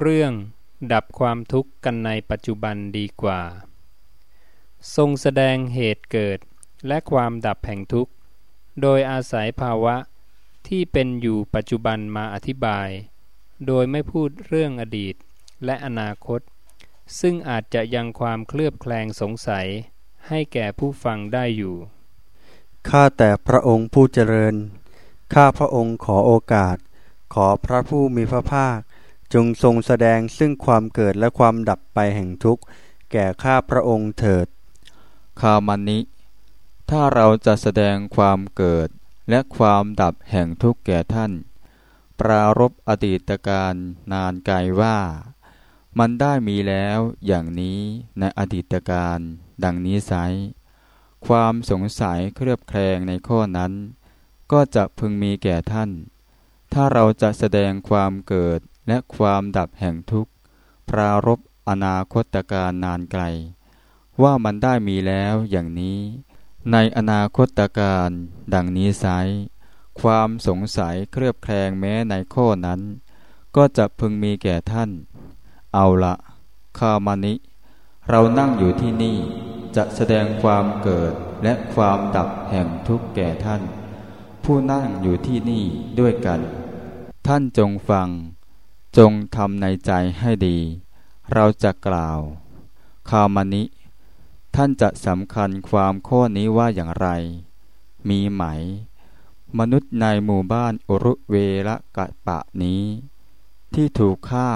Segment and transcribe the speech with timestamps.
[0.00, 0.32] เรื่อง
[0.92, 3.42] ดับความทุกข์กันในปัจจุบันดีกว่า
[4.96, 6.38] ทรงแสดงเหตุเกิด
[6.86, 8.12] และความดับแห่งทุกข์
[8.82, 9.96] โดยอาศัยภาวะ
[10.68, 12.88] ที่เป็นอยู่ปัจจุบันมาอธิบาย
[13.66, 15.14] โดยไม่พูดเรื่องอดีต
[15.64, 16.40] และอนาคต
[17.20, 19.66] ซึ่งอาจจะยังความเคลือบแคลงสงสัย
[20.28, 21.76] ให้แก่ผู้ฟังได้อยู่
[22.88, 24.54] ข้าแต่พระองค์ผู้เจริญ
[25.34, 26.76] ข้าพระองค์ขอโอกาส
[27.34, 28.78] ขอพระผู้มีพระภาค
[29.34, 32.62] จงทรงแสดงซึ่งความเกิดและความดับไปแห่งทุกข์
[33.12, 34.46] แก่ข้าพระองค์เถิด
[35.40, 35.98] คามันนิ
[36.90, 38.88] ถ้าเราจะแสดงความเกิด
[39.30, 41.32] และความดับแห่งทุกข์แก่ท่าน
[42.20, 43.74] ปรารบอดีตการ
[44.12, 44.98] นานไกลว่า
[45.98, 47.78] มันได้มีแล้วอย่างนี้
[48.18, 49.18] ในอดีตการ
[49.64, 50.12] ดังนี้ไซ
[51.26, 53.72] ความสงสัยเครือบแคลงในข้อนั้น
[54.52, 55.90] ก็จะพึงมีแก่ท่าน
[56.72, 60.32] ถ้าเราจะแสดงความเกิด และความดับแห่งทุกข์
[60.88, 63.22] ปรารบอนาคตการนานไกล
[64.22, 65.98] ว่ามันได้มีแล้วอย่างนี้
[66.72, 68.10] ในอนาคตการ
[68.54, 69.06] ดังนี้ไซ
[70.00, 72.80] ความสงสัยเครือบแคลงแม้ในข้อนั้น
[73.56, 74.90] ก็จะพึงมีแก่ท่าน
[75.74, 76.14] เอาละ
[76.78, 77.34] คามานิ
[78.08, 79.16] เรานั่งอยู่ที่นี่
[79.76, 83.62] จะแสดงความเกิดและความดับแห่งทุกข์แก่ท่าน
[84.44, 85.64] ผู้นั่งอยู่ที่นี่
[86.00, 86.40] ด้วยกัน
[87.26, 88.08] ท่านจงฟัง
[88.96, 90.58] จงทำในใจให้ดี
[91.32, 92.20] เราจะกล่าว
[93.10, 93.62] คามานิ
[94.54, 97.08] ท่านจะสำคัญความข้อนี้ว่าอย่างไร
[98.08, 98.42] มีไหม
[99.58, 101.34] มนุษย์ในหมู่บ้านอุรุเว
[101.66, 102.82] รกะปะนี้
[103.74, 104.50] ที่ถูกฆ่า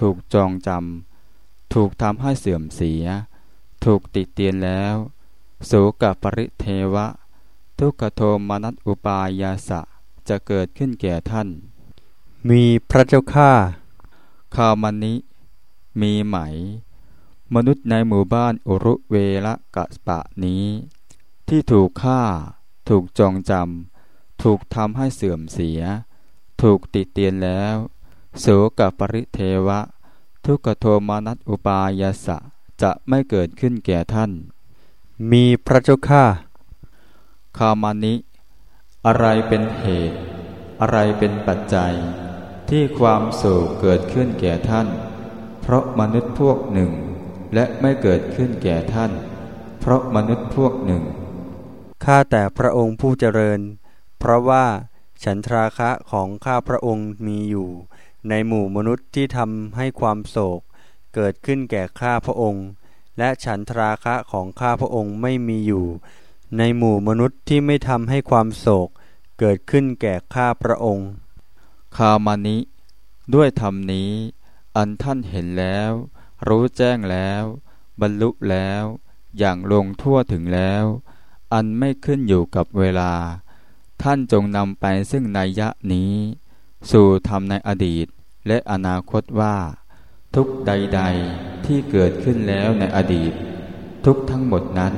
[0.00, 3.04] ถูกจองจำถูกทำให้เสื่อมเสีย
[3.84, 4.94] ถูกติดเตียนแล้ว
[5.66, 7.06] โสกปริเทวะ
[7.78, 9.80] ทุกขโทมนัสอุปายาสะ
[10.28, 11.48] จะเกิดขึ้นแก่ท่าน
[12.46, 13.52] มีพระเจ้าข้า
[14.56, 15.18] ข่าวมันนี้
[16.00, 16.36] มีไหม
[17.54, 20.64] มนุษย์ในหมู่บ้านอุรุเวละกะปะนี้
[21.48, 22.22] ที่ถูกฆ่า
[22.88, 25.80] ถูกจองจำถูกทำให้เสื่อมเสีย
[26.62, 27.76] ถูกติเตียนแล้ว
[28.40, 28.46] โส
[28.78, 29.80] กปริเทวะ
[30.44, 32.38] ทุกขโทมนัสอุปายาสะ
[32.82, 34.30] จะไม่เกิดขึ้นแก่ท่าน
[35.30, 36.24] มีพระเจ้าข้า
[37.56, 38.14] คามานิ
[39.06, 40.18] อะไรเป็นเหตุ
[40.80, 41.94] อะไรเป็นปัจจัย
[42.70, 44.88] ที่ความโศกเกิดขึ้นแก่ท่าน
[45.62, 46.92] เพราะมนุษย์พวกหนึ่ง
[47.54, 49.12] และไม่เกิดขึ้นแก่ท่าน
[49.80, 51.02] เพราะมนุษย์พวกหนึ่ง
[52.04, 53.60] ข้าแต่พระองค์ผู้เจริญ
[54.18, 54.64] เพราะว่า
[55.24, 57.70] ฉันทราคะของข้าพระองค์มีอยู่
[58.28, 60.60] ในหมู่มนุษย์ที่ทำให้ความโศก
[61.14, 62.66] เกิดขึ้นแก่ข้าพระองค์
[63.18, 65.86] และฉันทราคะของข้าพระองค์ไม่มีอยู่
[66.58, 68.88] ในหมู่มนุษย์ที่ไม่ทำให้ความโศก
[69.38, 71.08] เกิดขึ้นแก่ข้าพระองค์
[71.96, 72.58] คามานิ
[73.34, 74.12] ด้วยธรรมนี้
[74.76, 75.90] อันท่านเห็นแล้ว
[76.48, 77.42] รู้แจ้งแล้ว
[78.00, 78.82] บรรลุแล้ว
[79.38, 80.84] อย่างลงทั่วถึงแล้ว
[81.52, 83.12] อันไม่ขึ้นอยู่กับเวลา
[84.02, 86.12] ท่านจงนำไปซึ่งนัยยะนี้
[86.90, 88.06] สู่ธรรมในอดีต
[88.46, 89.56] และอนาคตว่า
[90.34, 91.00] ทุกใด
[91.34, 93.32] ๆที่เกิดขึ้นแล้วในอดีต
[94.04, 94.94] ทุกทั้งหมดนั้น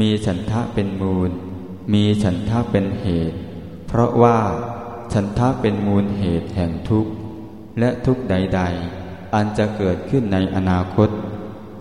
[0.00, 1.30] มีฉันทะเป็นมูล
[1.92, 3.38] มีฉันทะเป็นเหตุ
[3.86, 4.38] เพราะว่า
[5.18, 7.12] ฉันทะเป็นมูลเหตุแห่งทุกข์
[7.78, 8.60] และทุกใด
[8.98, 11.08] ๆ อันจะเกิดขึ้นในอนาคต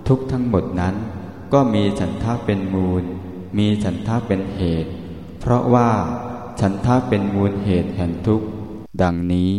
[0.08, 0.96] ทุกทั้งหมดนั้น
[1.54, 3.04] ก็มีฉันทะเป็นมูล
[3.58, 4.92] มีฉันทะเป็นเหตุ
[5.40, 5.90] เพราะว่า
[6.60, 8.46] ฉันทะเป็นมูลเหตุแห่งทุกข์
[9.02, 9.54] ดังนี้